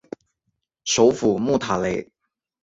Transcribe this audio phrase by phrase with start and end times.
[0.83, 2.11] 首府穆塔雷。